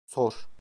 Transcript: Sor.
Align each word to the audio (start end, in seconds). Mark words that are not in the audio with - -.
Sor. 0.07 0.33